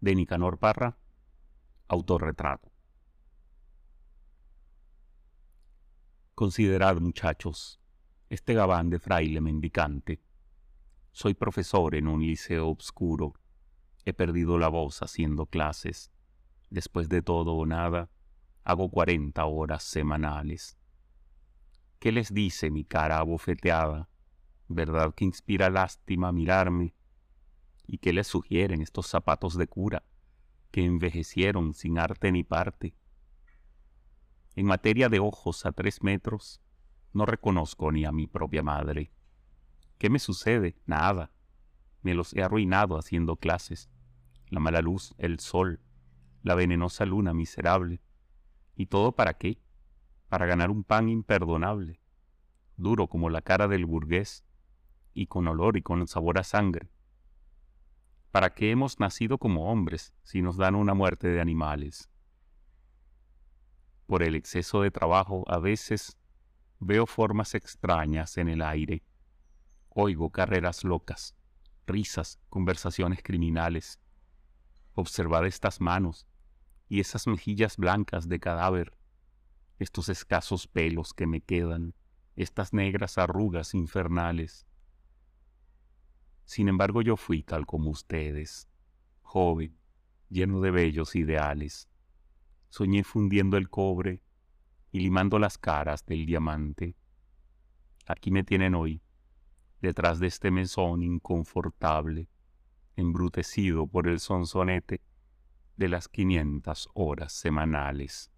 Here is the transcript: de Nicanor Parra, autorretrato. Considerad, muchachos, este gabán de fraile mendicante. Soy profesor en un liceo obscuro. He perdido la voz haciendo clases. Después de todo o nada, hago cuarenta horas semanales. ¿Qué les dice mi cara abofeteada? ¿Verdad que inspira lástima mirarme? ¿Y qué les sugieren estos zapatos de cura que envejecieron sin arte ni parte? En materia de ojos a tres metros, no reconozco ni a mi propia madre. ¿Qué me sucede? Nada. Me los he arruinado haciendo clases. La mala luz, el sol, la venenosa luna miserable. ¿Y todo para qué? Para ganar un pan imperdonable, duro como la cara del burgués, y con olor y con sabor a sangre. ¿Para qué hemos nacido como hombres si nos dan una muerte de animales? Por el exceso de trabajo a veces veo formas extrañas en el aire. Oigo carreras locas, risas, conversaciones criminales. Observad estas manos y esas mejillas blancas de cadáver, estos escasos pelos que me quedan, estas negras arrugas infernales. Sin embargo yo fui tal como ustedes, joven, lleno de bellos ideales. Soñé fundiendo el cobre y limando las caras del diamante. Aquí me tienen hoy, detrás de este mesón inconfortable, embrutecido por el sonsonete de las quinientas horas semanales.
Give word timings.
de 0.00 0.14
Nicanor 0.14 0.58
Parra, 0.58 0.98
autorretrato. 1.88 2.70
Considerad, 6.34 7.00
muchachos, 7.00 7.80
este 8.28 8.54
gabán 8.54 8.90
de 8.90 8.98
fraile 8.98 9.40
mendicante. 9.40 10.20
Soy 11.12 11.32
profesor 11.32 11.94
en 11.94 12.08
un 12.08 12.20
liceo 12.20 12.68
obscuro. 12.68 13.34
He 14.04 14.12
perdido 14.12 14.58
la 14.58 14.68
voz 14.68 15.02
haciendo 15.02 15.46
clases. 15.46 16.10
Después 16.68 17.08
de 17.08 17.22
todo 17.22 17.54
o 17.54 17.64
nada, 17.64 18.10
hago 18.64 18.90
cuarenta 18.90 19.46
horas 19.46 19.82
semanales. 19.82 20.76
¿Qué 21.98 22.12
les 22.12 22.34
dice 22.34 22.70
mi 22.70 22.84
cara 22.84 23.18
abofeteada? 23.18 24.10
¿Verdad 24.68 25.14
que 25.14 25.24
inspira 25.24 25.70
lástima 25.70 26.32
mirarme? 26.32 26.94
¿Y 27.86 27.98
qué 27.98 28.12
les 28.12 28.26
sugieren 28.26 28.82
estos 28.82 29.06
zapatos 29.06 29.56
de 29.56 29.66
cura 29.66 30.04
que 30.70 30.84
envejecieron 30.84 31.72
sin 31.72 31.98
arte 31.98 32.32
ni 32.32 32.42
parte? 32.42 32.94
En 34.56 34.66
materia 34.66 35.08
de 35.08 35.20
ojos 35.20 35.66
a 35.66 35.72
tres 35.72 36.02
metros, 36.02 36.60
no 37.12 37.26
reconozco 37.26 37.92
ni 37.92 38.04
a 38.04 38.12
mi 38.12 38.26
propia 38.26 38.62
madre. 38.62 39.12
¿Qué 39.98 40.10
me 40.10 40.18
sucede? 40.18 40.76
Nada. 40.86 41.30
Me 42.02 42.14
los 42.14 42.34
he 42.34 42.42
arruinado 42.42 42.98
haciendo 42.98 43.36
clases. 43.36 43.90
La 44.48 44.60
mala 44.60 44.80
luz, 44.80 45.14
el 45.18 45.40
sol, 45.40 45.80
la 46.42 46.54
venenosa 46.54 47.04
luna 47.06 47.34
miserable. 47.34 48.00
¿Y 48.76 48.86
todo 48.86 49.12
para 49.12 49.34
qué? 49.34 49.58
Para 50.28 50.46
ganar 50.46 50.70
un 50.70 50.84
pan 50.84 51.08
imperdonable, 51.08 52.00
duro 52.76 53.08
como 53.08 53.30
la 53.30 53.42
cara 53.42 53.68
del 53.68 53.86
burgués, 53.86 54.44
y 55.14 55.26
con 55.26 55.48
olor 55.48 55.76
y 55.76 55.82
con 55.82 56.06
sabor 56.06 56.38
a 56.38 56.44
sangre. 56.44 56.90
¿Para 58.36 58.52
qué 58.52 58.70
hemos 58.70 59.00
nacido 59.00 59.38
como 59.38 59.72
hombres 59.72 60.12
si 60.22 60.42
nos 60.42 60.58
dan 60.58 60.74
una 60.74 60.92
muerte 60.92 61.26
de 61.26 61.40
animales? 61.40 62.10
Por 64.04 64.22
el 64.22 64.34
exceso 64.34 64.82
de 64.82 64.90
trabajo 64.90 65.42
a 65.48 65.58
veces 65.58 66.18
veo 66.78 67.06
formas 67.06 67.54
extrañas 67.54 68.36
en 68.36 68.50
el 68.50 68.60
aire. 68.60 69.02
Oigo 69.88 70.28
carreras 70.28 70.84
locas, 70.84 71.34
risas, 71.86 72.38
conversaciones 72.50 73.22
criminales. 73.22 74.00
Observad 74.92 75.46
estas 75.46 75.80
manos 75.80 76.26
y 76.90 77.00
esas 77.00 77.26
mejillas 77.26 77.78
blancas 77.78 78.28
de 78.28 78.38
cadáver, 78.38 78.98
estos 79.78 80.10
escasos 80.10 80.68
pelos 80.68 81.14
que 81.14 81.26
me 81.26 81.40
quedan, 81.40 81.94
estas 82.34 82.74
negras 82.74 83.16
arrugas 83.16 83.72
infernales. 83.72 84.65
Sin 86.46 86.68
embargo 86.68 87.02
yo 87.02 87.16
fui 87.16 87.42
tal 87.42 87.66
como 87.66 87.90
ustedes, 87.90 88.68
joven, 89.20 89.76
lleno 90.30 90.60
de 90.60 90.70
bellos 90.70 91.16
ideales. 91.16 91.88
Soñé 92.68 93.02
fundiendo 93.02 93.56
el 93.56 93.68
cobre 93.68 94.22
y 94.92 95.00
limando 95.00 95.40
las 95.40 95.58
caras 95.58 96.06
del 96.06 96.24
diamante. 96.24 96.94
Aquí 98.06 98.30
me 98.30 98.44
tienen 98.44 98.76
hoy, 98.76 99.02
detrás 99.82 100.20
de 100.20 100.28
este 100.28 100.52
mesón 100.52 101.02
inconfortable, 101.02 102.28
embrutecido 102.94 103.88
por 103.88 104.06
el 104.06 104.20
sonsonete 104.20 105.02
de 105.76 105.88
las 105.88 106.08
quinientas 106.08 106.88
horas 106.94 107.32
semanales. 107.32 108.30